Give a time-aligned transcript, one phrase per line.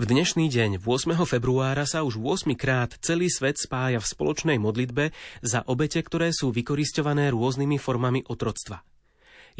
[0.00, 1.12] V dnešný deň, 8.
[1.28, 5.12] februára, sa už 8 krát celý svet spája v spoločnej modlitbe
[5.44, 8.80] za obete, ktoré sú vykoristované rôznymi formami otroctva.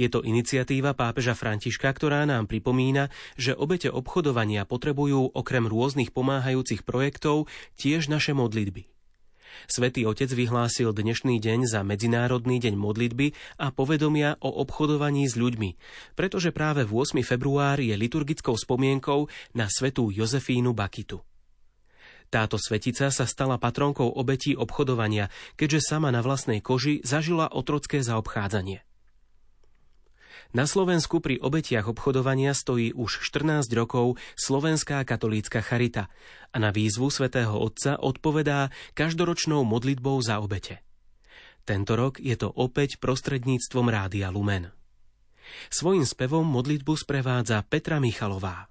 [0.01, 6.89] Je to iniciatíva pápeža Františka, ktorá nám pripomína, že obete obchodovania potrebujú okrem rôznych pomáhajúcich
[6.89, 7.45] projektov
[7.77, 8.89] tiež naše modlitby.
[9.71, 13.33] Svetý Otec vyhlásil dnešný deň za Medzinárodný deň modlitby
[13.63, 15.71] a povedomia o obchodovaní s ľuďmi,
[16.19, 17.23] pretože práve v 8.
[17.23, 21.23] február je liturgickou spomienkou na svetú Jozefínu Bakitu.
[22.31, 28.90] Táto svetica sa stala patronkou obetí obchodovania, keďže sama na vlastnej koži zažila otrocké zaobchádzanie.
[30.51, 36.11] Na Slovensku pri obetiach obchodovania stojí už 14 rokov Slovenská katolícka charita
[36.51, 40.83] a na výzvu svätého Otca odpovedá každoročnou modlitbou za obete.
[41.63, 44.75] Tento rok je to opäť prostredníctvom Rádia Lumen.
[45.71, 48.67] Svojím spevom modlitbu sprevádza Petra Michalová.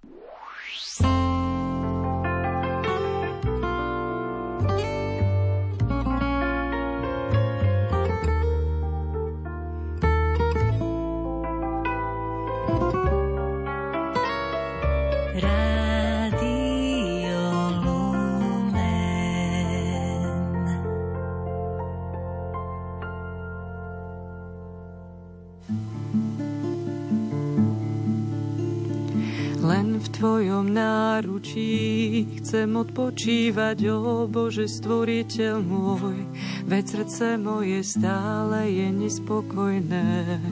[30.20, 36.28] Tvojom náručí chcem odpočívať, o Bože, stvoriteľ môj,
[36.68, 40.44] veď srdce moje stále je nespokojné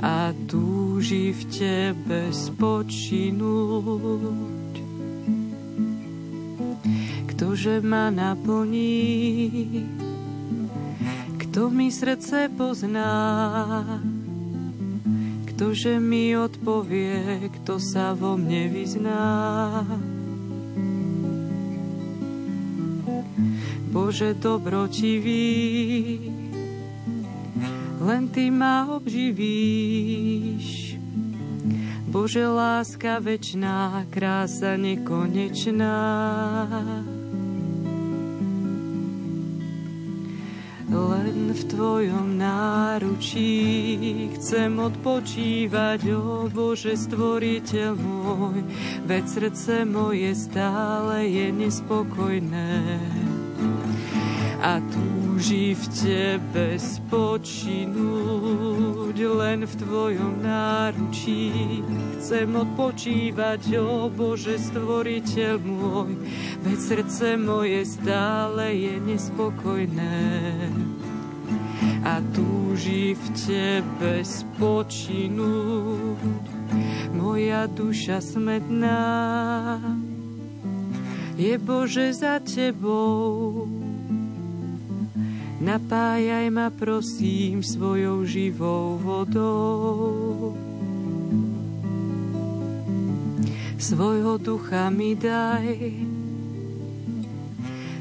[0.00, 3.94] a túži v Tebe spočinúť.
[7.32, 8.92] Ktože ma naplní,
[11.40, 13.84] kto mi srdce pozná,
[15.56, 19.24] Ktože mi odpovie, kto sa vo mne vyzná.
[23.88, 25.48] Bože dobrotivý,
[28.06, 30.94] len Ty ma obživíš.
[32.06, 35.98] Bože láska večná, krása nekonečná.
[40.86, 43.50] Len v Tvojom náručí
[44.38, 48.62] chcem odpočívať, o Bože stvoriteľ môj,
[49.02, 53.02] veď srdce moje stále je nespokojné.
[54.62, 54.78] A
[55.36, 57.92] túži v Tebe spočinúť,
[59.20, 61.84] len v Tvojom náručí
[62.16, 66.16] chcem odpočívať, o Bože stvoriteľ môj,
[66.64, 70.24] veď srdce moje stále je nespokojné
[72.00, 76.16] a túži v Tebe spočinúť.
[77.12, 79.04] Moja duša smedná
[81.36, 83.85] je Bože za Tebou.
[85.56, 90.52] Napájaj ma prosím svojou živou vodou.
[93.76, 96.00] Svojho ducha mi daj,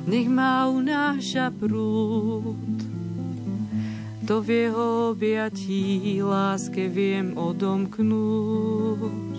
[0.08, 2.96] nech ma unáša prúd
[4.26, 9.35] to v jeho objatí láske viem odomknúť.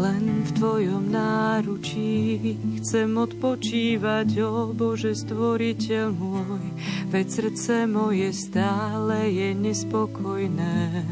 [0.00, 6.64] Len v Tvojom náručí chcem odpočívať, o Bože stvoriteľ môj,
[7.12, 11.04] veď srdce moje stále je nespokojné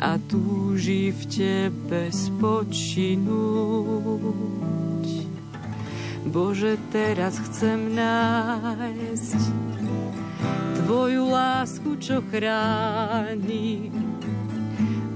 [0.00, 3.28] a túži v Tebe spočinúť.
[6.32, 9.42] Bože, teraz chcem nájsť
[10.82, 13.92] Tvoju lásku, čo chráni.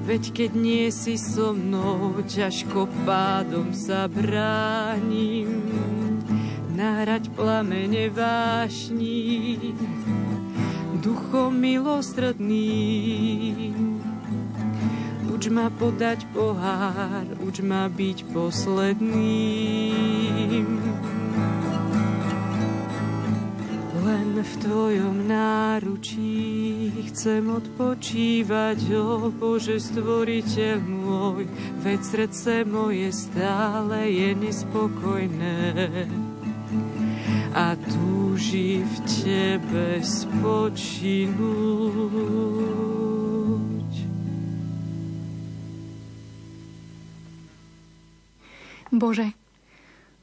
[0.06, 5.66] Veď keď nie si so mnou, ťažko pádom sa bránim.
[6.78, 9.74] Nahrať plamene vášní,
[11.02, 13.98] duchom milostredným.
[15.26, 19.10] Uč ma podať pohár, uč ma byť posledným.
[24.16, 31.44] Len v Tvojom náručí chcem odpočívať, o Bože stvoriteľ môj,
[31.84, 36.08] veď srdce moje stále je nespokojné.
[37.52, 41.36] A túži v Tebe spočinúť.
[48.96, 49.28] Bože,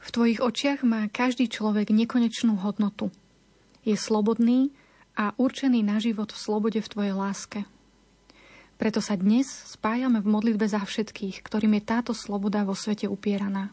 [0.01, 3.13] v Tvojich očiach má každý človek nekonečnú hodnotu–
[3.84, 4.72] je slobodný
[5.14, 7.60] a určený na život v slobode v Tvojej láske.
[8.82, 13.70] Preto sa dnes spájame v modlitbe za všetkých, ktorým je táto sloboda vo svete upieraná.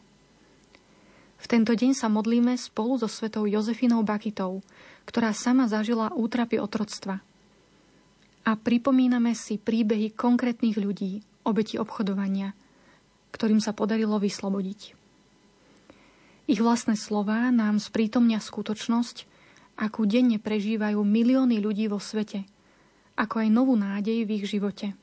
[1.40, 4.60] V tento deň sa modlíme spolu so svetou Jozefinou Bakitou,
[5.08, 7.24] ktorá sama zažila útrapy otroctva.
[8.44, 12.52] A pripomíname si príbehy konkrétnych ľudí, obeti obchodovania,
[13.32, 14.92] ktorým sa podarilo vyslobodiť.
[16.50, 19.29] Ich vlastné slová nám sprítomnia skutočnosť,
[19.78, 22.46] akú denne prežívajú milióny ľudí vo svete,
[23.14, 24.96] ako aj novú nádej v ich živote.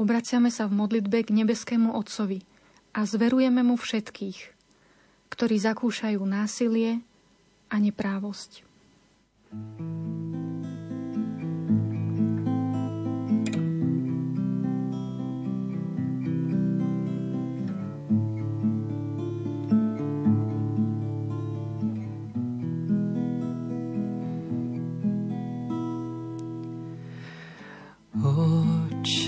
[0.00, 2.40] Obraciame sa v modlitbe k nebeskému Otcovi
[2.96, 4.38] a zverujeme mu všetkých,
[5.28, 7.04] ktorí zakúšajú násilie
[7.68, 8.64] a neprávosť.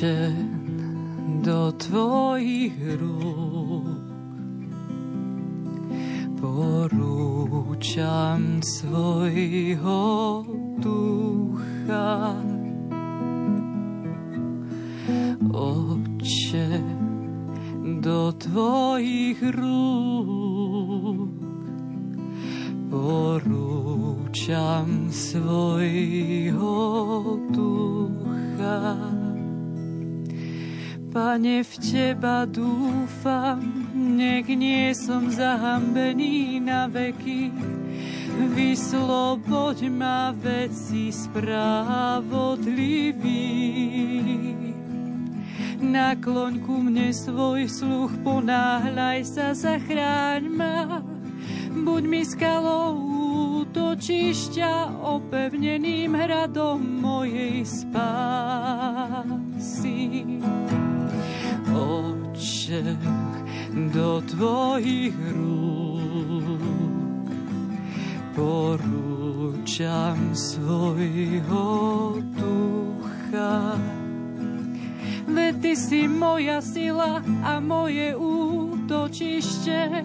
[0.02, 0.34] Oče,
[1.46, 4.02] do tvojich rúk
[6.43, 10.02] porúčam svojho
[10.82, 12.34] ducha.
[15.54, 16.82] Oče,
[18.02, 21.31] do tvojich rúk
[22.90, 23.54] porúčam
[25.14, 26.75] svojho
[27.54, 29.22] ducha.
[31.12, 33.61] Pane, v Teba dúfam,
[33.93, 37.53] nech nie som zahambený na veky.
[38.56, 43.44] Vysloboď ma veci spravodlivý.
[45.85, 51.05] Nakloň ku mne svoj sluch, ponáhľaj sa, zachráň ma.
[51.76, 52.97] Buď mi skalou
[53.61, 58.00] útočišťa, opevneným hradom mojej spásy.
[61.72, 62.96] Oče,
[63.92, 66.72] do tvojich rúk
[68.32, 71.69] porúčam svojho
[72.36, 73.76] ducha.
[75.28, 80.04] Veď ty si moja sila a moje útočište.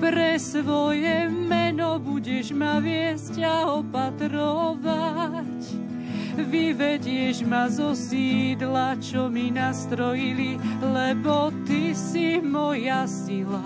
[0.00, 5.89] Pre svoje meno budeš ma viesť a opatrovať
[6.44, 13.64] Vyvedieš ma zo sídla, čo mi nastrojili, lebo Ty si moja sila.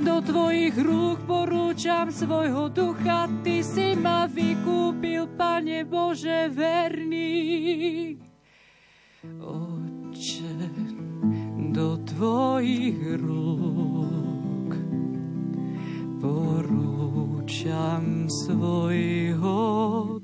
[0.00, 8.18] Do Tvojich rúk porúčam svojho ducha, Ty si ma vykúpil, Pane Bože, verný.
[9.40, 10.56] Oče,
[11.72, 14.74] do Tvojich rúk
[16.24, 19.60] porúčam svojho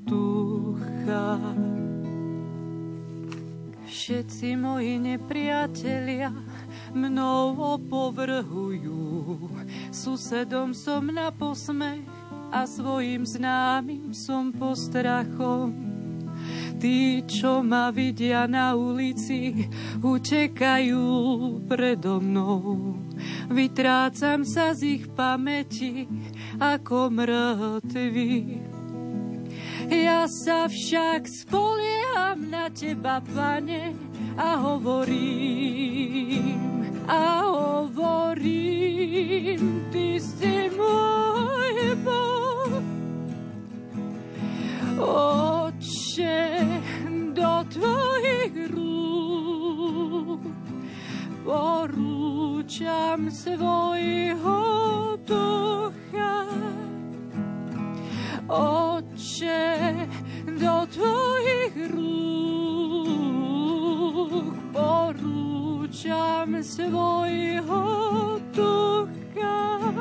[0.01, 1.37] ducha.
[4.01, 6.33] Všetci moji nepriatelia
[6.89, 8.97] mnou opovrhujú.
[9.93, 12.01] Susedom som na posmech
[12.49, 15.69] a svojim známym som postrachom.
[16.81, 19.69] Tí, čo ma vidia na ulici,
[20.01, 21.05] utekajú
[21.69, 22.97] predo mnou.
[23.53, 26.09] Vytrácam sa z ich pamäti
[26.57, 28.70] ako mŕtvy.
[29.91, 33.91] Ja sa však spolieham na teba, pane,
[34.39, 36.55] a hovorím,
[37.11, 37.43] a
[37.91, 41.75] hovorím, ty si môj
[42.07, 42.79] Boh.
[44.95, 46.39] Oče,
[47.35, 50.39] do tvojich rúk
[51.43, 54.63] porúčam svojho
[55.27, 56.47] ducha.
[58.49, 59.93] Oče,
[60.59, 62.01] do tvojich rúk
[64.73, 69.93] porúčam svojho ducha.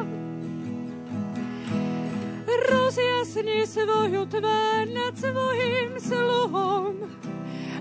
[2.49, 6.97] Rozjasni svoju tvár nad svojim sluhom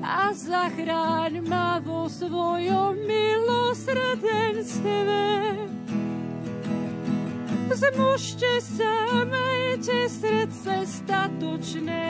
[0.04, 5.00] a zachráň ma vo svojom milosrdenstve.
[7.70, 9.24] Zmužte sa,
[9.80, 12.08] majte srdce statočné,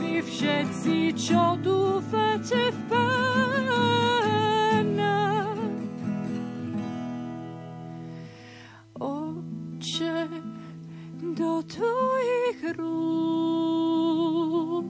[0.00, 3.92] vy všetci, čo dúfate v Pána.
[8.96, 10.24] Oče,
[11.36, 14.88] do Tvojich rúk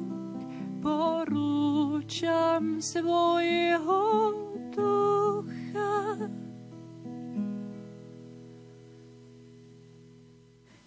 [0.78, 4.30] porúčam svojho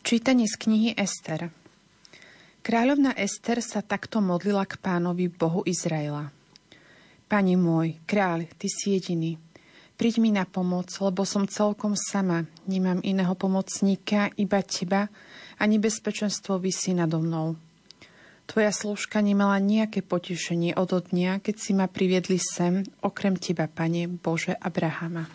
[0.08, 1.52] Čítanie z knihy Ester
[2.64, 6.32] Kráľovna Ester sa takto modlila k pánovi Bohu Izraela.
[7.28, 9.36] Pani môj, kráľ, ty si jediný.
[10.00, 12.48] Príď mi na pomoc, lebo som celkom sama.
[12.72, 15.12] Nemám iného pomocníka, iba teba
[15.60, 17.60] a nebezpečenstvo vysí nado mnou.
[18.48, 24.08] Tvoja služka nemala nejaké potešenie od dňa, keď si ma priviedli sem, okrem teba, Pane
[24.08, 25.28] Bože Abrahama.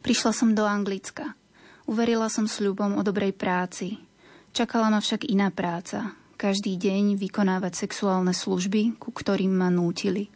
[0.00, 1.36] Prišla som do Anglicka.
[1.84, 4.00] Uverila som sľubom o dobrej práci.
[4.56, 6.16] Čakala ma však iná práca.
[6.34, 10.28] Každý deň vykonávať sexuálne služby, ku ktorým ma nútili–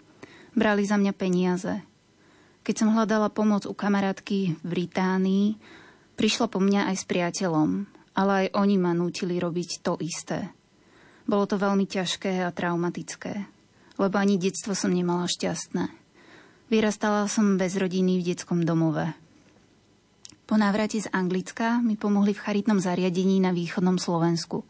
[0.59, 1.87] Brali za mňa peniaze.
[2.67, 5.55] Keď som hľadala pomoc u kamarátky v Británii,
[6.19, 7.87] prišla po mňa aj s priateľom,
[8.19, 10.51] ale aj oni ma nútili robiť to isté.
[11.31, 13.47] Bolo to veľmi ťažké a traumatické,
[14.03, 15.95] lebo ani detstvo som nemala šťastné.
[16.75, 19.15] Vyrastala som bez rodiny v detskom domove.
[20.49, 24.65] Po návrate z Anglicka mi pomohli v charitnom zariadení na východnom Slovensku.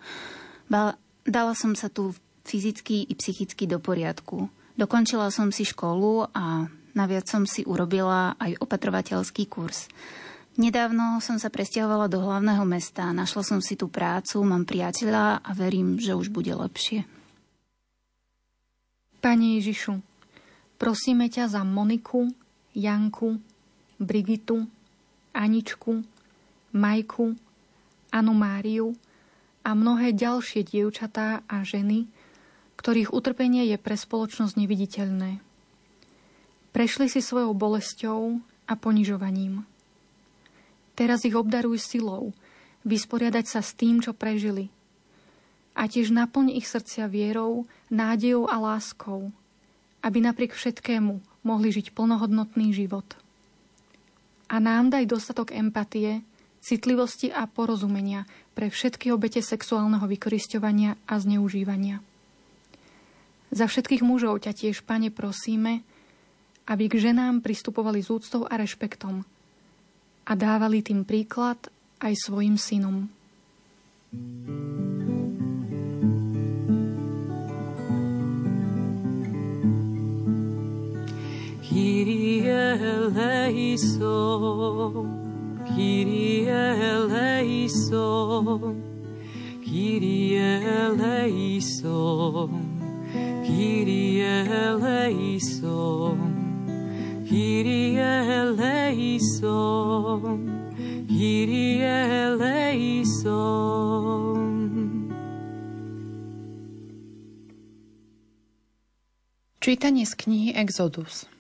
[1.23, 4.51] Dala som sa tu fyzicky i psychicky do poriadku.
[4.75, 6.67] Dokončila som si školu a
[6.99, 9.87] naviac som si urobila aj opatrovateľský kurz.
[10.59, 15.51] Nedávno som sa presťahovala do hlavného mesta, našla som si tú prácu, mám priateľa a
[15.55, 17.07] verím, že už bude lepšie.
[19.23, 20.03] Pane Ježišu,
[20.75, 22.35] prosíme ťa za Moniku,
[22.75, 23.39] Janku,
[24.03, 24.67] Brigitu,
[25.39, 26.03] Aničku,
[26.75, 27.39] Majku,
[28.11, 28.99] Anu Máriu
[29.63, 32.11] a mnohé ďalšie dievčatá a ženy,
[32.75, 35.39] ktorých utrpenie je pre spoločnosť neviditeľné.
[36.75, 39.63] Prešli si svojou bolesťou a ponižovaním.
[40.99, 42.35] Teraz ich obdaruj silou,
[42.83, 44.75] vysporiadať sa s tým, čo prežili.
[45.79, 49.31] A tiež naplň ich srdcia vierou, nádejou a láskou,
[50.03, 53.07] aby napriek všetkému mohli žiť plnohodnotný život.
[54.49, 56.25] A nám daj dostatok empatie,
[56.65, 58.25] citlivosti a porozumenia
[58.57, 62.01] pre všetky obete sexuálneho vykorisťovania a zneužívania.
[63.49, 65.81] Za všetkých mužov ťa tiež, pane, prosíme,
[66.69, 69.25] aby k ženám pristupovali s úctou a rešpektom
[70.29, 71.57] a dávali tým príklad
[72.05, 73.09] aj svojim synom.
[74.13, 74.78] Kyrie
[83.59, 85.09] eleison,
[85.67, 87.97] Kyrie eleison,
[89.65, 91.59] Kyrie eleison.
[93.45, 96.19] Kyrie eleison,
[97.27, 99.19] Kyrie eleison,
[101.09, 103.49] Kyrie eleison.
[109.61, 111.38] Čítanie z knihy Exodus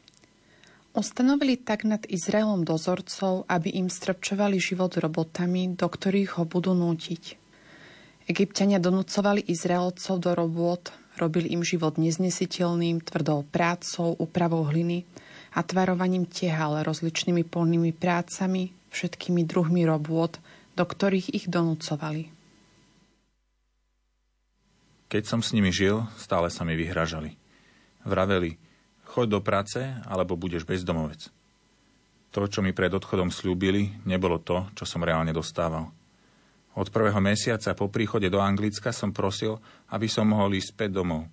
[0.98, 7.38] Ustanovili tak nad Izraelom dozorcov, aby im strpčovali život robotami, do ktorých ho budú nútiť.
[8.26, 10.82] Egyptiania donúcovali Izraelcov do robôt,
[11.18, 15.02] Robili im život neznesiteľným, tvrdou prácou, úpravou hliny
[15.50, 20.30] a tvarovaním tehal rozličnými polnými prácami, všetkými druhmi robôt,
[20.78, 22.30] do ktorých ich donúcovali.
[25.10, 27.34] Keď som s nimi žil, stále sa mi vyhražali.
[28.06, 28.54] Vraveli,
[29.08, 31.32] choď do práce, alebo budeš bezdomovec.
[32.36, 35.88] To, čo mi pred odchodom slúbili, nebolo to, čo som reálne dostával.
[36.76, 39.58] Od prvého mesiaca po príchode do Anglicka som prosil,
[39.90, 41.26] aby som mohol ísť späť domov.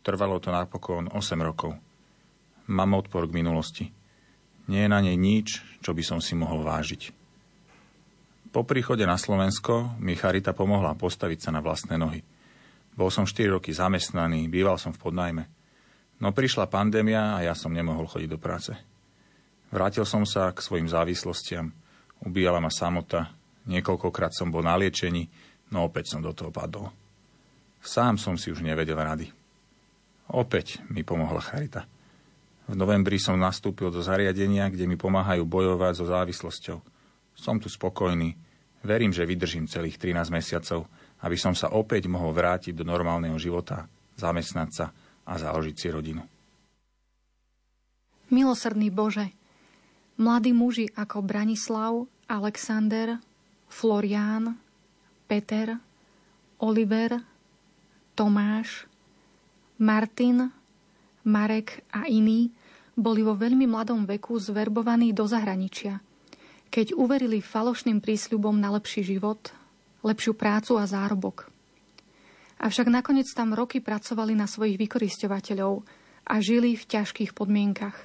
[0.00, 1.76] Trvalo to napokon 8 rokov.
[2.72, 3.84] Mám odpor k minulosti.
[4.72, 7.12] Nie je na nej nič, čo by som si mohol vážiť.
[8.48, 12.24] Po príchode na Slovensko mi Charita pomohla postaviť sa na vlastné nohy.
[12.96, 15.57] Bol som 4 roky zamestnaný, býval som v podnajme.
[16.18, 18.74] No prišla pandémia a ja som nemohol chodiť do práce.
[19.70, 21.70] Vrátil som sa k svojim závislostiam.
[22.24, 25.28] Ubíjala ma samota, Niekoľkokrát som bol na liečení,
[25.68, 26.88] no opäť som do toho padol.
[27.84, 29.28] Sám som si už nevedel rady.
[30.32, 31.84] Opäť mi pomohla Charita.
[32.68, 36.78] V novembri som nastúpil do zariadenia, kde mi pomáhajú bojovať so závislosťou.
[37.36, 38.36] Som tu spokojný.
[38.84, 40.88] Verím, že vydržím celých 13 mesiacov,
[41.24, 44.86] aby som sa opäť mohol vrátiť do normálneho života, zamestnať sa
[45.28, 46.24] a založiť si rodinu.
[48.32, 49.32] Milosrdný Bože,
[50.16, 53.20] mladí muži ako Branislav, Alexander,
[53.68, 54.56] Florián,
[55.28, 55.76] Peter,
[56.60, 57.20] Oliver,
[58.16, 58.88] Tomáš,
[59.78, 60.50] Martin,
[61.24, 62.50] Marek a iní
[62.98, 66.02] boli vo veľmi mladom veku zverbovaní do zahraničia,
[66.68, 69.54] keď uverili falošným prísľubom na lepší život,
[70.02, 71.57] lepšiu prácu a zárobok.
[72.58, 75.86] Avšak nakoniec tam roky pracovali na svojich vykorisťovateľov
[76.26, 77.96] a žili v ťažkých podmienkach.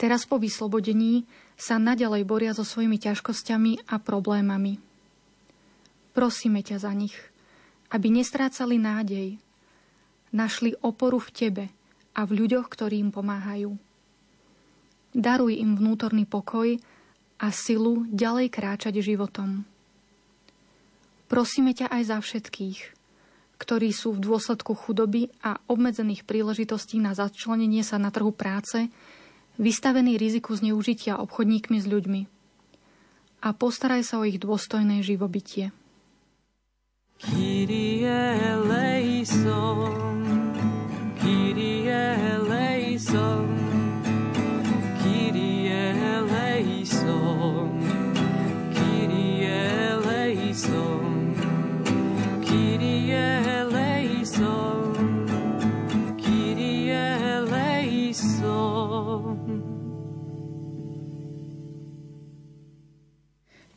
[0.00, 1.28] Teraz po vyslobodení
[1.60, 4.80] sa naďalej boria so svojimi ťažkosťami a problémami.
[6.16, 7.12] Prosíme ťa za nich,
[7.92, 9.36] aby nestrácali nádej,
[10.32, 11.64] našli oporu v Tebe
[12.16, 13.76] a v ľuďoch, ktorí im pomáhajú.
[15.10, 16.78] Daruj im vnútorný pokoj
[17.42, 19.66] a silu ďalej kráčať životom.
[21.26, 22.99] Prosíme ťa aj za všetkých,
[23.60, 28.88] ktorí sú v dôsledku chudoby a obmedzených príležitostí na začlenenie sa na trhu práce
[29.60, 32.20] vystavení riziku zneužitia obchodníkmi s ľuďmi.
[33.44, 35.76] A postaraj sa o ich dôstojné živobytie.
[37.20, 38.08] Kyrie
[38.56, 39.92] eleison,
[41.20, 43.59] Kyrie eleison,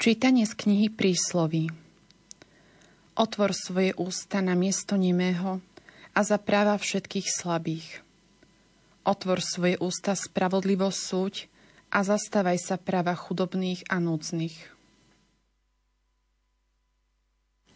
[0.04, 1.72] Čítanie z knihy Prísloví
[3.16, 5.64] Otvor svoje ústa na miesto nemého
[6.12, 8.04] a za práva všetkých slabých.
[9.08, 11.48] Otvor svoje ústa spravodlivo súď
[11.88, 14.76] a zastávaj sa práva chudobných a núdznych.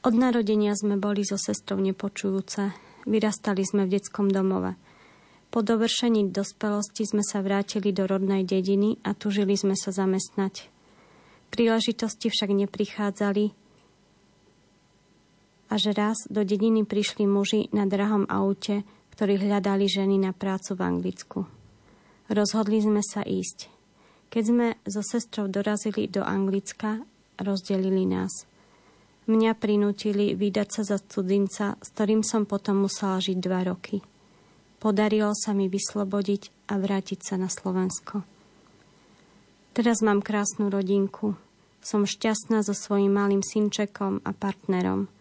[0.04, 2.76] Od narodenia sme boli so sestrou nepočujúce.
[3.08, 4.76] Vyrastali sme v detskom domove.
[5.48, 10.76] Po dovršení dospelosti sme sa vrátili do rodnej dediny a tužili sme sa zamestnať.
[11.52, 13.68] Príležitosti však neprichádzali,
[15.68, 20.80] a že raz do dediny prišli muži na drahom aute, ktorí hľadali ženy na prácu
[20.80, 21.40] v Anglicku.
[22.32, 23.68] Rozhodli sme sa ísť.
[24.28, 27.04] Keď sme so sestrou dorazili do Anglicka,
[27.40, 28.48] rozdelili nás.
[29.28, 34.00] Mňa prinútili vydať sa za cudzinca, s ktorým som potom musela žiť dva roky.
[34.80, 38.24] Podarilo sa mi vyslobodiť a vrátiť sa na Slovensko.
[39.78, 41.38] Teraz mám krásnu rodinku.
[41.86, 45.06] Som šťastná so svojím malým synčekom a partnerom–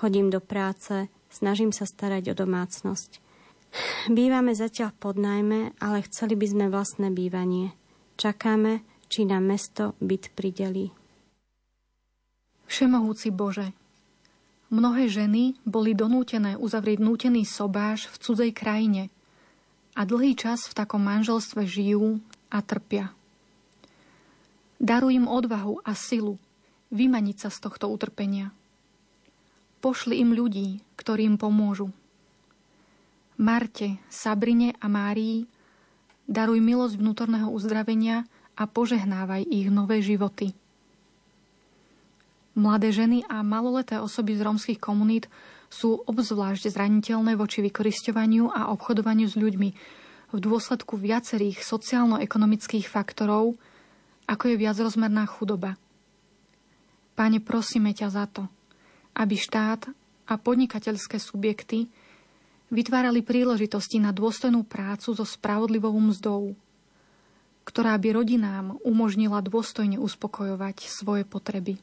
[0.00, 3.20] Chodím do práce, snažím sa starať o domácnosť.
[4.08, 7.76] Bývame zatiaľ pod najmä, ale chceli by sme vlastné bývanie.
[8.16, 8.80] Čakáme,
[9.12, 10.88] či nám mesto byt pridelí.
[12.64, 13.76] Všemohúci Bože,
[14.72, 19.12] mnohé ženy boli donútené uzavrieť nútený sobáš v cudzej krajine
[19.98, 23.12] a dlhý čas v takom manželstve žijú a trpia.
[24.80, 26.40] Daruj im odvahu a silu
[26.90, 28.50] vymaniť sa z tohto utrpenia–
[29.80, 31.88] Pošli im ľudí, ktorí im pomôžu.
[33.40, 35.48] Marte, Sabrine a Márii
[36.28, 40.52] daruj milosť vnútorného uzdravenia a požehnávaj ich nové životy.
[42.52, 45.32] Mladé ženy a maloleté osoby z rómskych komunít
[45.72, 49.70] sú obzvlášť zraniteľné voči vykorisťovaniu a obchodovaniu s ľuďmi
[50.30, 53.56] v dôsledku viacerých sociálno-ekonomických faktorov,
[54.30, 55.74] ako je viacrozmerná chudoba.
[57.18, 58.46] Páne, prosíme ťa za to–
[59.16, 59.90] aby štát
[60.30, 61.90] a podnikateľské subjekty
[62.70, 66.54] vytvárali príležitosti na dôstojnú prácu so spravodlivou mzdou,
[67.66, 71.82] ktorá by rodinám umožnila dôstojne uspokojovať svoje potreby.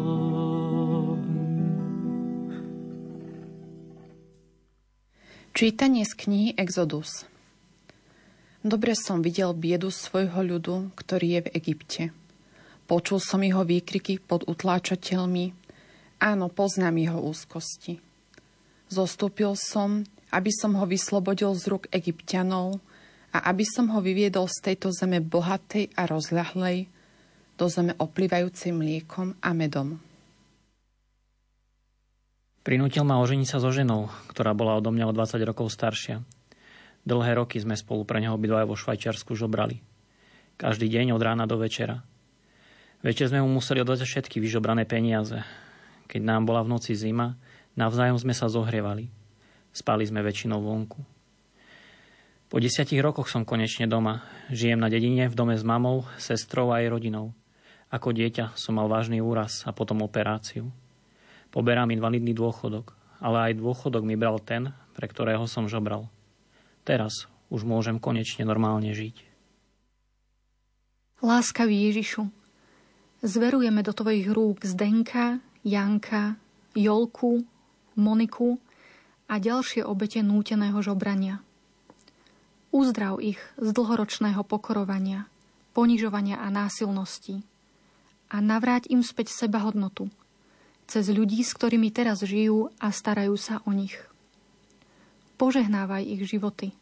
[5.61, 7.29] Čítanie z knihy Exodus
[8.65, 12.03] Dobre som videl biedu svojho ľudu, ktorý je v Egypte.
[12.89, 15.53] Počul som jeho výkriky pod utláčateľmi.
[16.17, 18.01] Áno, poznám jeho úzkosti.
[18.89, 20.01] Zostúpil som,
[20.33, 22.81] aby som ho vyslobodil z rúk egyptianov
[23.29, 26.89] a aby som ho vyviedol z tejto zeme bohatej a rozľahlej
[27.61, 30.01] do zeme oplývajúcej mliekom a medom.
[32.61, 36.21] Prinútil ma oženiť sa so ženou, ktorá bola odo mňa o 20 rokov staršia.
[37.01, 39.81] Dlhé roky sme spolu pre neho obidvaja vo Švajčiarsku žobrali.
[40.61, 42.05] Každý deň od rána do večera.
[43.01, 45.41] Večer sme mu museli odvať všetky vyžobrané peniaze.
[46.05, 47.33] Keď nám bola v noci zima,
[47.73, 49.09] navzájom sme sa zohrievali.
[49.73, 51.01] Spali sme väčšinou vonku.
[52.45, 54.21] Po desiatich rokoch som konečne doma.
[54.53, 57.33] Žijem na dedine v dome s mamou, sestrou a jej rodinou.
[57.89, 60.69] Ako dieťa som mal vážny úraz a potom operáciu.
[61.51, 66.07] Poberám invalidný dôchodok, ale aj dôchodok mi bral ten, pre ktorého som žobral.
[66.87, 69.27] Teraz už môžem konečne normálne žiť.
[71.21, 72.31] Láskavý Ježišu,
[73.21, 76.41] Zverujeme do Tvojich rúk Zdenka, Janka,
[76.73, 77.45] Jolku,
[77.93, 78.57] Moniku
[79.29, 81.37] a ďalšie obete núteného žobrania.
[82.73, 85.29] Uzdrav ich z dlhoročného pokorovania,
[85.77, 87.45] ponižovania a násilnosti
[88.33, 90.09] a navráť im späť sebahodnotu
[90.91, 93.95] cez ľudí, s ktorými teraz žijú a starajú sa o nich.
[95.39, 96.75] Požehnávaj ich životy.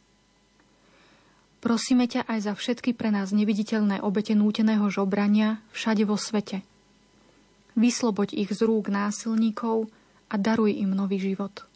[1.62, 6.66] Prosíme ťa aj za všetky pre nás neviditeľné obete núteného žobrania všade vo svete.
[7.78, 9.94] Vysloboď ich z rúk násilníkov
[10.26, 11.70] a daruj im nový život.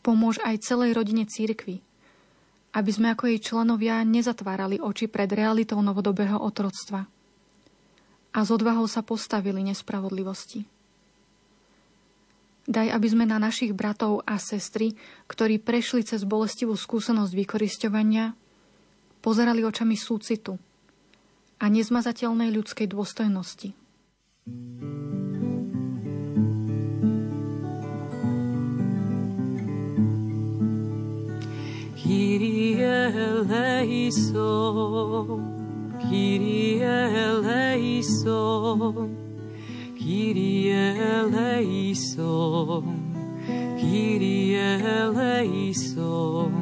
[0.00, 1.84] Pomôž aj celej rodine církvy,
[2.72, 7.04] aby sme ako jej členovia nezatvárali oči pred realitou novodobého otroctva
[8.32, 10.64] a s odvahou sa postavili nespravodlivosti.
[12.62, 14.94] Daj, aby sme na našich bratov a sestry,
[15.26, 18.32] ktorí prešli cez bolestivú skúsenosť vykorisťovania,
[19.18, 20.56] pozerali očami súcitu
[21.58, 23.74] a nezmazateľnej ľudskej dôstojnosti.
[32.02, 32.82] Kyrie
[33.14, 34.72] eleison,
[36.12, 38.36] Kyrie eleison,
[39.96, 42.84] Kyrie eleison,
[43.80, 46.52] Kyrie eleison,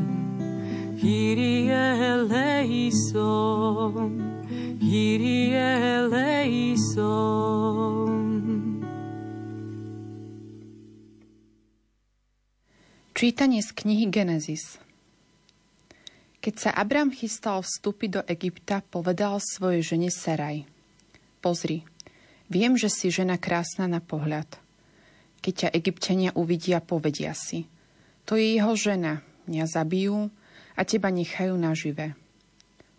[1.00, 3.18] Kyrie eleison,
[4.78, 7.10] Kyrie eleison.
[13.14, 14.78] Čítanie z knihy Genesis.
[16.40, 20.64] Keď sa Abram chystal vstúpiť do Egypta, povedal svojej žene Saraj.
[21.44, 21.84] Pozri,
[22.48, 24.48] viem, že si žena krásna na pohľad.
[25.44, 27.68] Keď ťa egyptiania uvidia, povedia si.
[28.24, 29.20] To je jeho žena,
[29.52, 30.32] mňa zabijú
[30.76, 32.16] a teba nechajú nažive.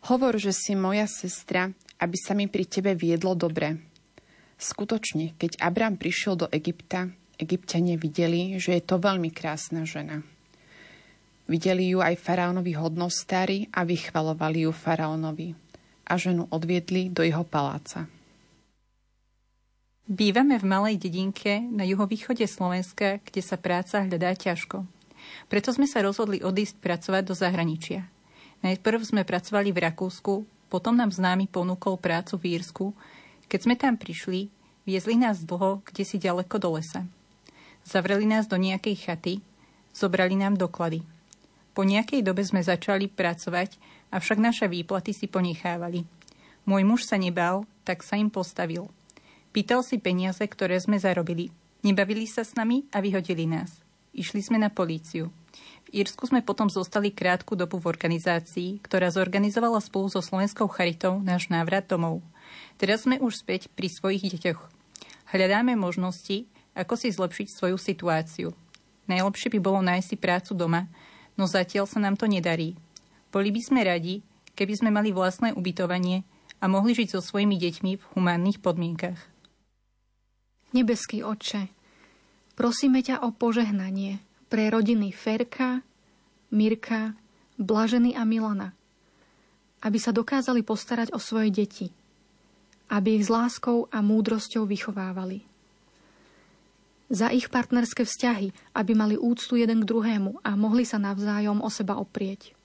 [0.06, 3.78] Hovor, že si moja sestra, aby sa mi pri tebe viedlo dobre.
[4.62, 7.10] Skutočne, keď Abram prišiel do Egypta,
[7.42, 10.22] egyptiania videli, že je to veľmi krásna žena.
[11.52, 15.52] Videli ju aj faraónovi hodnostári a vychvalovali ju faraónovi
[16.08, 18.08] a ženu odviedli do jeho paláca.
[20.08, 24.88] Bývame v malej dedinke na juhovýchode Slovenska, kde sa práca hľadá ťažko.
[25.52, 28.08] Preto sme sa rozhodli odísť pracovať do zahraničia.
[28.64, 32.96] Najprv sme pracovali v Rakúsku, potom nám známy ponúkol prácu v Írsku.
[33.52, 34.48] Keď sme tam prišli,
[34.88, 37.04] viezli nás dlho, kde si ďaleko do lesa.
[37.84, 39.44] Zavreli nás do nejakej chaty,
[39.92, 41.04] zobrali nám doklady–
[41.72, 43.80] po nejakej dobe sme začali pracovať,
[44.12, 46.04] avšak naše výplaty si ponechávali.
[46.68, 48.92] Môj muž sa nebal, tak sa im postavil.
[49.52, 51.52] Pýtal si peniaze, ktoré sme zarobili.
[51.82, 53.82] Nebavili sa s nami a vyhodili nás.
[54.14, 55.32] Išli sme na políciu.
[55.88, 61.20] V Írsku sme potom zostali krátku dobu v organizácii, ktorá zorganizovala spolu so Slovenskou charitou
[61.20, 62.24] náš návrat domov.
[62.80, 64.62] Teraz sme už späť pri svojich deťoch.
[65.32, 68.56] Hľadáme možnosti, ako si zlepšiť svoju situáciu.
[69.12, 70.88] Najlepšie by bolo nájsť si prácu doma,
[71.36, 72.76] no zatiaľ sa nám to nedarí.
[73.32, 74.24] Boli by sme radi,
[74.56, 76.24] keby sme mali vlastné ubytovanie
[76.60, 79.20] a mohli žiť so svojimi deťmi v humánnych podmienkach.
[80.72, 81.68] Nebeský Otče,
[82.56, 85.84] prosíme ťa o požehnanie pre rodiny Ferka,
[86.52, 87.16] Mirka,
[87.60, 88.72] Blaženy a Milana,
[89.84, 91.88] aby sa dokázali postarať o svoje deti,
[92.92, 95.51] aby ich s láskou a múdrosťou vychovávali
[97.12, 101.68] za ich partnerské vzťahy, aby mali úctu jeden k druhému a mohli sa navzájom o
[101.68, 102.56] seba oprieť.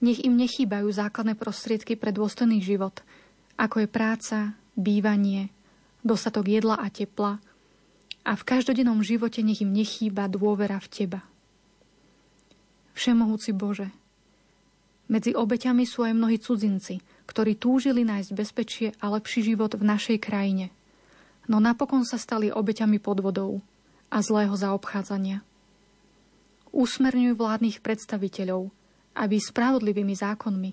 [0.00, 3.04] Nech im nechýbajú základné prostriedky pre dôstojný život,
[3.60, 4.36] ako je práca,
[4.76, 5.52] bývanie,
[6.00, 7.36] dostatok jedla a tepla
[8.24, 11.20] a v každodennom živote nech im nechýba dôvera v Teba.
[12.96, 13.92] Všemohúci Bože,
[15.06, 20.16] medzi obeťami sú aj mnohí cudzinci, ktorí túžili nájsť bezpečie a lepší život v našej
[20.16, 20.72] krajine–
[21.46, 23.62] no napokon sa stali obeťami podvodov
[24.10, 25.42] a zlého zaobchádzania.
[26.70, 28.68] Usmerňuj vládnych predstaviteľov,
[29.16, 30.70] aby spravodlivými zákonmi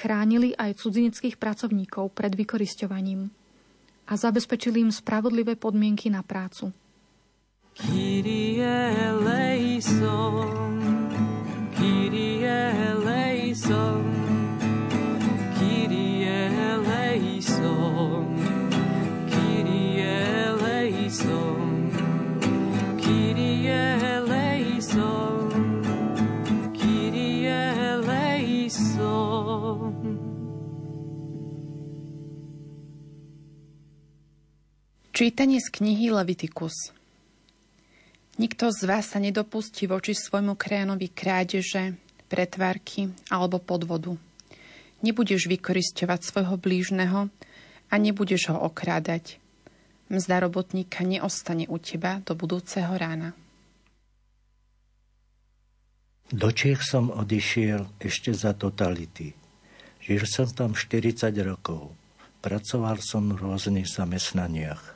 [0.00, 3.28] chránili aj cudzineckých pracovníkov pred vykoristovaním
[4.06, 6.72] a zabezpečili im spravodlivé podmienky na prácu.
[7.76, 8.64] Kyrie
[9.12, 10.48] eleison,
[11.76, 12.56] Kyrie
[12.96, 14.15] eleison,
[35.16, 36.92] Čítanie z knihy Levitikus
[38.36, 41.96] Nikto z vás sa nedopustí voči svojmu krajanovi krádeže,
[42.28, 44.12] pretvárky alebo podvodu.
[45.00, 47.32] Nebudeš vykoristovať svojho blížneho
[47.88, 49.40] a nebudeš ho okrádať.
[50.12, 53.32] Mzda robotníka neostane u teba do budúceho rána.
[56.28, 59.32] Do Čiech som odišiel ešte za totality.
[60.04, 61.96] Žil som tam 40 rokov.
[62.44, 64.95] Pracoval som v rôznych zamestnaniach.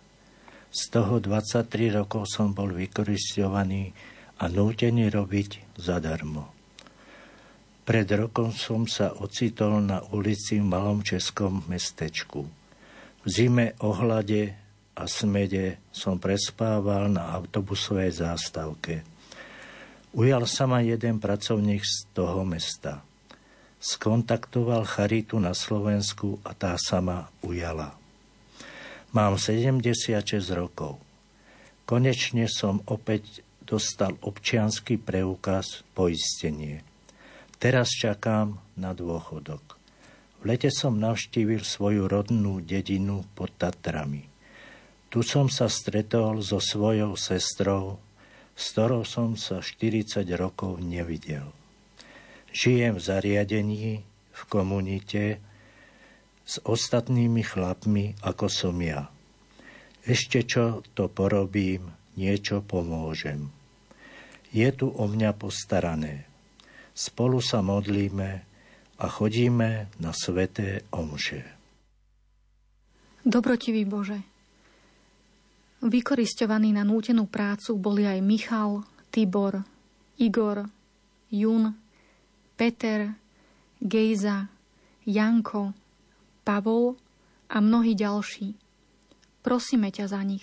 [0.70, 3.90] Z toho 23 rokov som bol vykoristovaný
[4.38, 6.54] a nútený robiť zadarmo.
[7.82, 12.46] Pred rokom som sa ocitol na ulici v malom českom mestečku.
[13.20, 14.54] V zime ohlade
[14.94, 19.02] a smede som prespával na autobusovej zástavke.
[20.14, 23.02] Ujal sa ma jeden pracovník z toho mesta.
[23.82, 27.99] Skontaktoval Charitu na Slovensku a tá sa ma ujala.
[29.10, 30.22] Mám 76
[30.54, 31.02] rokov.
[31.82, 36.86] Konečne som opäť dostal občianský preukaz poistenie.
[37.58, 39.74] Teraz čakám na dôchodok.
[40.38, 44.30] V lete som navštívil svoju rodnú dedinu pod Tatrami.
[45.10, 47.98] Tu som sa stretol so svojou sestrou,
[48.54, 51.50] s ktorou som sa 40 rokov nevidel.
[52.54, 55.42] Žijem v zariadení, v komunite,
[56.50, 59.06] s ostatnými chlapmi, ako som ja.
[60.02, 63.46] Ešte čo to porobím, niečo pomôžem.
[64.50, 66.26] Je tu o mňa postarané.
[66.90, 68.30] Spolu sa modlíme
[68.98, 71.46] a chodíme na sveté omše.
[73.22, 74.18] Dobrotivý Bože,
[75.80, 79.64] Vykoristovaní na nútenú prácu boli aj Michal, Tibor,
[80.20, 80.68] Igor,
[81.32, 81.72] Jun,
[82.52, 83.08] Peter,
[83.80, 84.44] Gejza,
[85.08, 85.72] Janko,
[86.50, 86.98] Pavol
[87.46, 88.58] a mnohí ďalší.
[89.46, 90.42] Prosíme ťa za nich,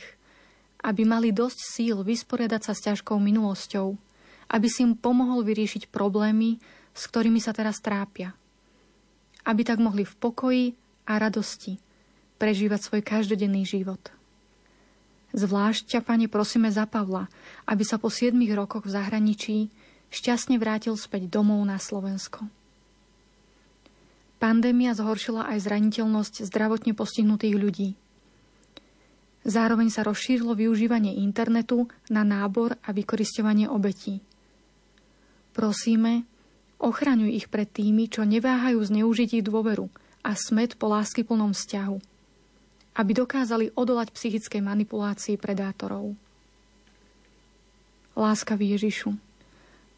[0.79, 3.91] aby mali dosť síl vysporiadať sa s ťažkou minulosťou,
[4.55, 6.63] aby si im pomohol vyriešiť problémy,
[6.95, 8.31] s ktorými sa teraz trápia.
[9.43, 10.65] Aby tak mohli v pokoji
[11.03, 11.75] a radosti
[12.39, 13.99] prežívať svoj každodenný život.
[15.35, 17.27] Zvlášť ťa, Pane, prosíme za Pavla,
[17.67, 19.57] aby sa po 7 rokoch v zahraničí
[20.07, 22.47] šťastne vrátil späť domov na Slovensko.
[24.37, 27.89] Pandémia zhoršila aj zraniteľnosť zdravotne postihnutých ľudí.
[29.47, 34.21] Zároveň sa rozšírilo využívanie internetu na nábor a vykoristovanie obetí.
[35.55, 36.27] Prosíme,
[36.77, 39.89] ochraňuj ich pred tými, čo neváhajú zneužiť ich dôveru
[40.21, 42.17] a smet po láskyplnom vzťahu
[42.97, 46.17] aby dokázali odolať psychickej manipulácii predátorov.
[48.17, 49.13] Láskavý Ježišu,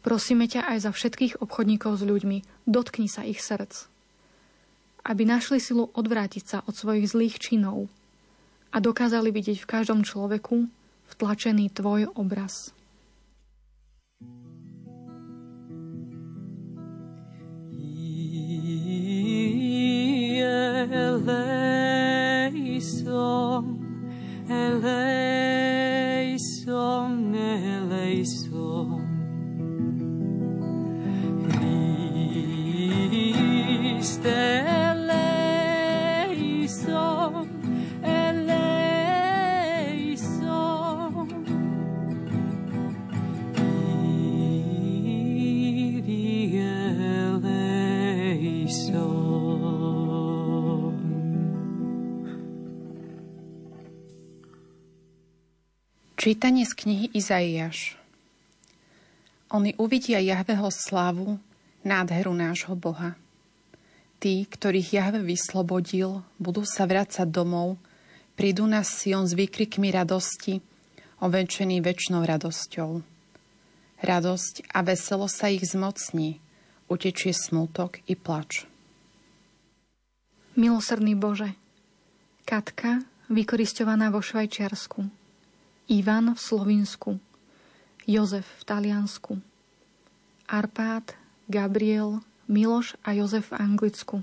[0.04, 3.88] prosíme ťa aj za všetkých obchodníkov s ľuďmi, dotkni sa ich srdc,
[5.04, 7.88] aby našli silu odvrátiť sa od svojich zlých činov
[8.70, 10.68] a dokázali vidieť v každom človeku
[11.16, 12.72] vtlačený tvoj obraz.
[22.50, 23.64] eleison,
[24.48, 25.24] eleison,
[27.34, 29.10] eleison.
[34.00, 34.59] Christe
[56.30, 57.98] Čítanie z knihy Izaiáš
[59.50, 61.42] Oni uvidia Jahveho slavu,
[61.82, 63.18] nádheru nášho Boha.
[64.22, 67.82] Tí, ktorých Jahve vyslobodil, budú sa vrácať domov,
[68.38, 70.62] prídu na Sion s výkrikmi radosti,
[71.18, 73.02] ovenčený väčšnou radosťou.
[73.98, 76.38] Radosť a veselo sa ich zmocní,
[76.86, 78.70] utečie smútok i plač.
[80.54, 81.58] Milosrdný Bože,
[82.46, 85.18] Katka, vykoristovaná vo Švajčiarsku,
[85.90, 87.18] Ivan v Slovinsku,
[88.06, 89.42] Jozef v Taliansku,
[90.46, 91.18] Arpád,
[91.50, 94.22] Gabriel, Miloš a Jozef v Anglicku.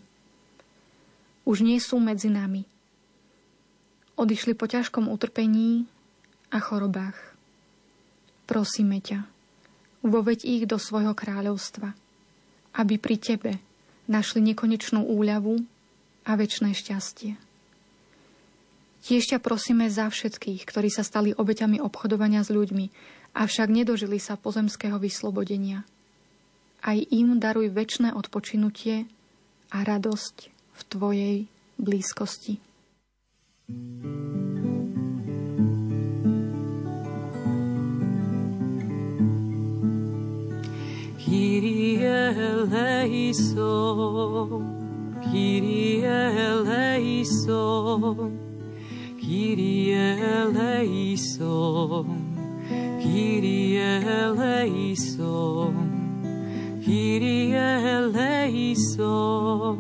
[1.44, 2.64] Už nie sú medzi nami.
[4.16, 5.92] Odišli po ťažkom utrpení
[6.56, 7.20] a chorobách.
[8.48, 9.28] Prosíme ťa,
[10.08, 11.92] voveď ich do svojho kráľovstva,
[12.80, 13.52] aby pri Tebe
[14.08, 15.60] našli nekonečnú úľavu
[16.24, 17.47] a väčšné šťastie.
[19.08, 22.92] Tiež ťa prosíme za všetkých, ktorí sa stali obeťami obchodovania s ľuďmi,
[23.40, 25.88] avšak nedožili sa pozemského vyslobodenia.
[26.84, 29.08] Aj im daruj väčšné odpočinutie
[29.72, 31.48] a radosť v Tvojej
[31.80, 32.60] blízkosti.
[41.24, 43.08] Kyrie eleison,
[45.32, 47.08] Kyrie eleison,
[49.28, 52.08] Kyrie eleison,
[53.04, 55.76] Kyrie eleison,
[56.80, 57.60] Kyrie
[57.92, 59.76] eleison,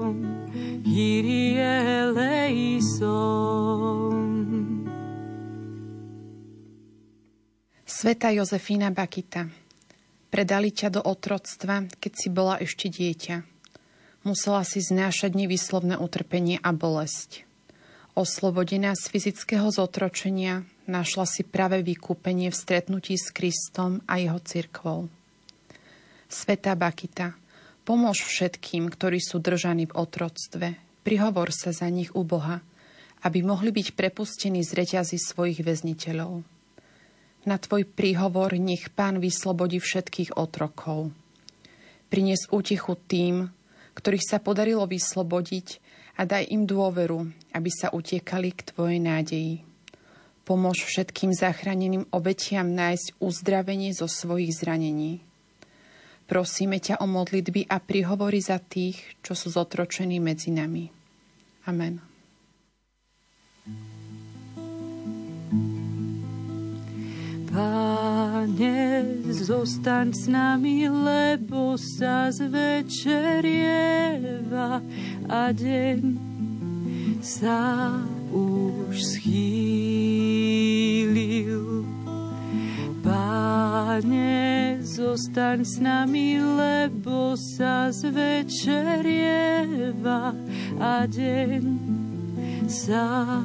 [0.83, 1.63] Kyrie
[2.03, 3.31] eleison.
[7.87, 9.47] Sveta Jozefína Bakita,
[10.27, 13.47] predali ťa do otroctva, keď si bola ešte dieťa.
[14.27, 17.46] Musela si znášať nevyslovné utrpenie a bolesť.
[18.17, 25.05] Oslobodená z fyzického zotročenia, našla si práve vykúpenie v stretnutí s Kristom a jeho cirkvou.
[26.25, 27.37] Sveta Bakita,
[27.85, 30.81] pomôž všetkým, ktorí sú držaní v otroctve.
[31.05, 32.65] Prihovor sa za nich u Boha,
[33.21, 36.41] aby mohli byť prepustení z reťazí svojich väzniteľov.
[37.45, 41.13] Na tvoj príhovor nech pán vyslobodí všetkých otrokov.
[42.09, 43.53] Prinies útichu tým,
[43.93, 45.85] ktorých sa podarilo vyslobodiť
[46.17, 49.61] a daj im dôveru, aby sa utiekali k Tvojej nádeji.
[50.41, 55.27] Pomôž všetkým zachráneným obetiam nájsť uzdravenie zo svojich zranení.
[56.27, 60.91] Prosíme ťa o modlitby a prihovory za tých, čo sú zotročení medzi nami.
[61.67, 61.99] Amen.
[67.47, 68.75] Pane,
[69.31, 74.83] zostaň s nami, lebo sa zvečerieva
[75.27, 75.99] a deň
[77.19, 77.91] sa
[78.31, 80.07] už schýlil.
[83.03, 89.01] Pane, zostaň s nami, lebo sa zvečerieva
[90.79, 91.63] a deň
[92.67, 93.39] sa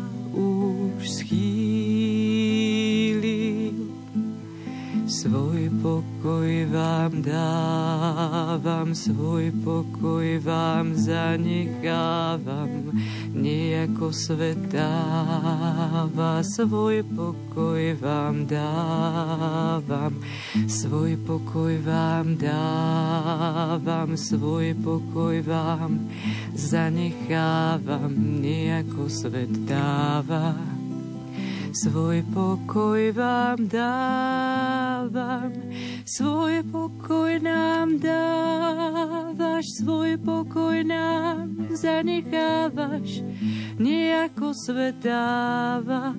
[6.22, 12.94] pokoj vám dávam, svoj pokoj vám zanechávam,
[13.34, 20.14] nejako svet dáva, svoj pokoj vám dávam,
[20.70, 26.06] svoj pokoj vám dávam, svoj pokoj vám
[26.54, 30.54] zanechávam, nejako svet dáva
[31.72, 34.91] svoj pokoj vám dávam,
[36.04, 43.22] svoj pokoj nám dávaš, svoj pokoj nám zanechávaš,
[43.78, 46.14] nejako svet dáva.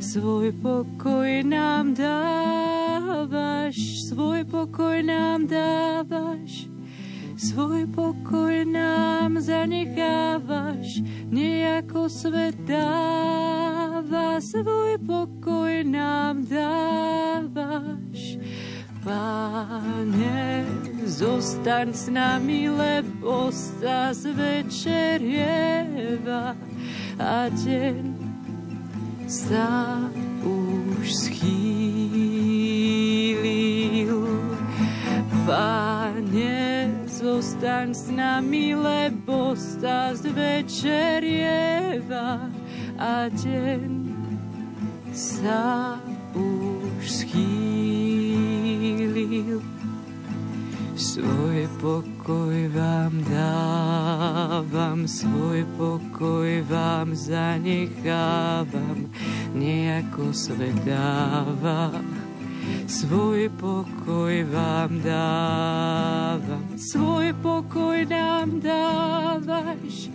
[0.00, 3.76] Svoj pokoj nám dávaš,
[4.08, 6.68] svoj pokoj nám dávaš,
[7.36, 13.85] Svoj pokoj nám zanechávaš, nejako svet dáva,
[14.40, 18.36] svoj pokoj nám dávaš.
[19.06, 20.66] Páne,
[21.06, 25.38] zostaň s nami, lebo sa zvečerieva
[27.16, 28.04] a deň
[29.30, 30.02] sa
[30.42, 31.70] už schýlil.
[35.46, 41.46] Páne, zostaň s nami, lebo sa zvečerieva
[42.50, 42.65] a
[43.30, 43.90] deň
[45.12, 46.00] sa
[46.32, 48.40] už schýlil.
[50.96, 59.12] Svoj pokoj vám dávam, svoj pokoj vám zanechávam,
[59.52, 62.26] nejako svet dávam
[62.86, 66.64] svoj pokoj vám dávam.
[66.78, 70.10] Svoj pokoj nám dávaš,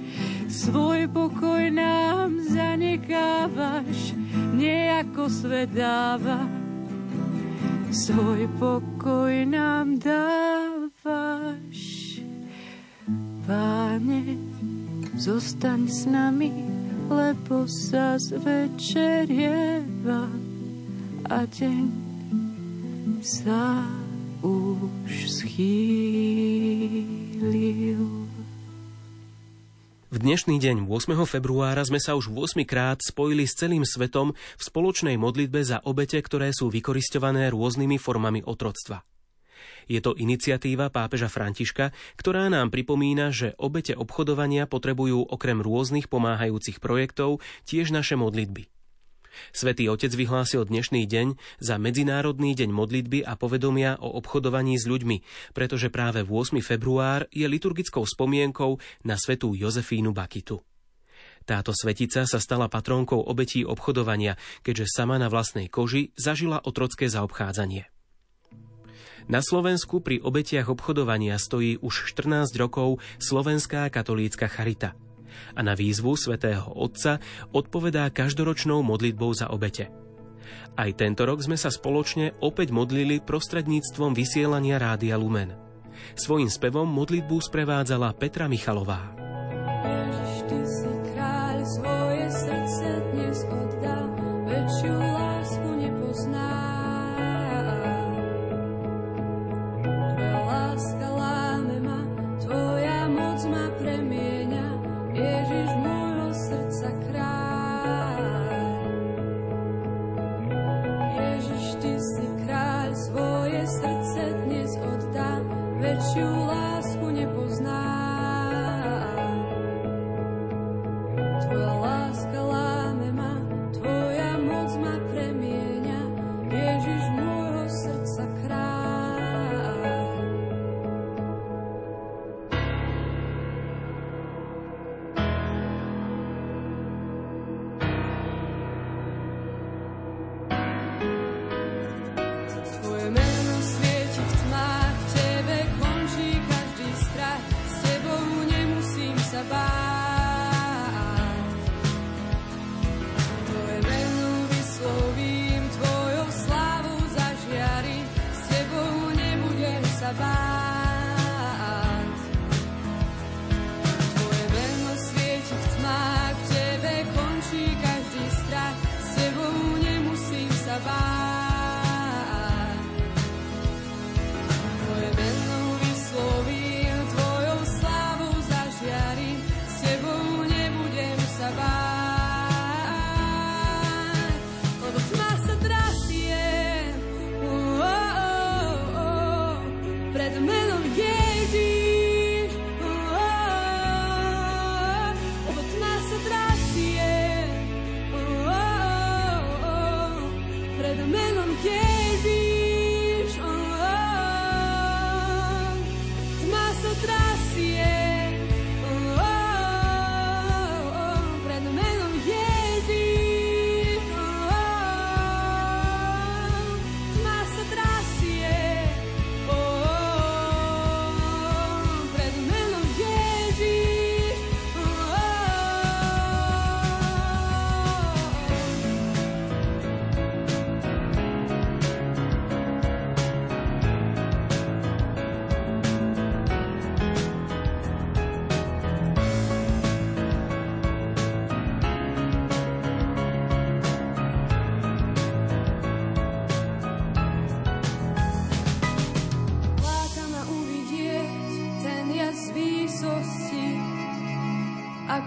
[0.62, 4.14] svoj pokoj nám zanechávaš,
[4.54, 6.46] nejako svet dáva.
[7.90, 11.82] Svoj pokoj nám dávaš.
[13.50, 14.38] Páne,
[15.18, 16.54] zostaň s nami,
[17.10, 19.50] lebo sa zvečerieva
[21.26, 21.90] a deň
[23.26, 23.82] sa
[24.46, 25.10] už
[25.42, 25.82] schýlil.
[30.12, 31.24] V dnešný deň 8.
[31.24, 36.20] februára sme sa už 8 krát spojili s celým svetom v spoločnej modlitbe za obete,
[36.20, 39.08] ktoré sú vykoristované rôznymi formami otroctva.
[39.88, 46.84] Je to iniciatíva pápeža Františka, ktorá nám pripomína, že obete obchodovania potrebujú okrem rôznych pomáhajúcich
[46.84, 48.68] projektov tiež naše modlitby.
[49.52, 51.28] Svetý Otec vyhlásil dnešný deň
[51.60, 55.24] za Medzinárodný deň modlitby a povedomia o obchodovaní s ľuďmi,
[55.56, 56.60] pretože práve v 8.
[56.62, 58.78] február je liturgickou spomienkou
[59.08, 60.62] na svetú Jozefínu Bakitu.
[61.42, 67.90] Táto svetica sa stala patrónkou obetí obchodovania, keďže sama na vlastnej koži zažila otrocké zaobchádzanie.
[69.30, 74.98] Na Slovensku pri obetiach obchodovania stojí už 14 rokov Slovenská katolícka charita–
[75.56, 77.20] a na výzvu svätého Otca
[77.52, 79.90] odpovedá každoročnou modlitbou za obete.
[80.76, 85.56] Aj tento rok sme sa spoločne opäť modlili prostredníctvom vysielania Rádia Lumen.
[86.16, 89.31] Svojím spevom modlitbu sprevádzala Petra Michalová.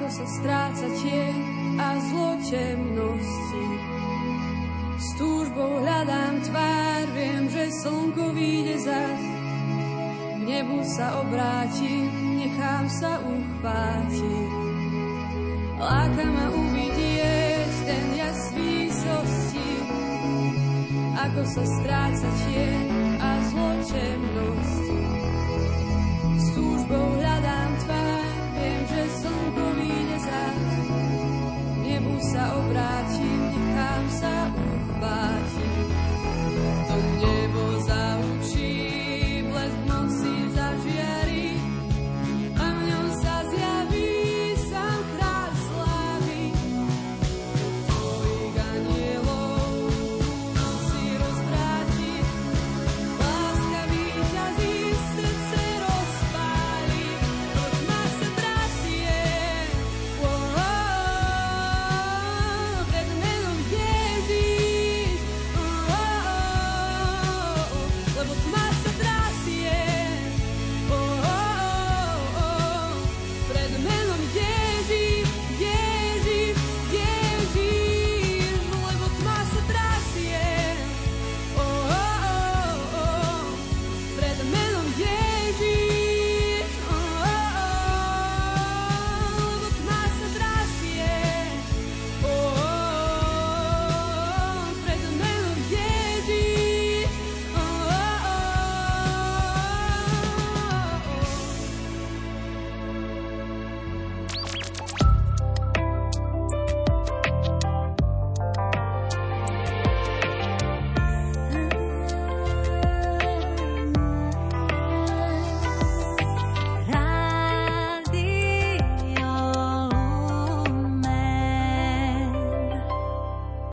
[0.04, 1.36] ako sa stráca tieň
[1.80, 3.66] a zlo temnosti.
[5.00, 9.22] S túžbou hľadám tvár, viem, že slnko vyjde zas.
[10.36, 14.52] K nebu sa obrátim, nechám sa uchvátiť.
[15.80, 19.72] Láka ma uvidieť ten jas výsosti,
[21.16, 22.84] ako sa stráca tieň
[23.24, 25.03] a zlo temnosti.
[32.54, 33.03] obrar.